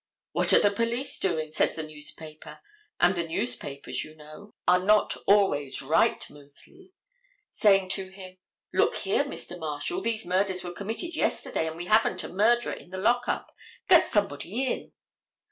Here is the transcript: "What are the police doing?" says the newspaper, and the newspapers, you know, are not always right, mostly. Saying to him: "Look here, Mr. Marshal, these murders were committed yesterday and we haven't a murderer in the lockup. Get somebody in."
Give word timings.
"What 0.31 0.51
are 0.51 0.57
the 0.59 0.71
police 0.71 1.19
doing?" 1.19 1.51
says 1.51 1.75
the 1.75 1.83
newspaper, 1.83 2.59
and 2.99 3.13
the 3.13 3.27
newspapers, 3.27 4.03
you 4.03 4.15
know, 4.15 4.55
are 4.67 4.79
not 4.79 5.15
always 5.27 5.83
right, 5.83 6.27
mostly. 6.27 6.91
Saying 7.51 7.89
to 7.89 8.09
him: 8.09 8.39
"Look 8.73 8.95
here, 8.95 9.23
Mr. 9.23 9.59
Marshal, 9.59 10.01
these 10.01 10.25
murders 10.25 10.63
were 10.63 10.73
committed 10.73 11.15
yesterday 11.15 11.67
and 11.67 11.77
we 11.77 11.85
haven't 11.85 12.23
a 12.23 12.29
murderer 12.29 12.73
in 12.73 12.89
the 12.89 12.97
lockup. 12.97 13.55
Get 13.87 14.11
somebody 14.11 14.65
in." 14.65 14.91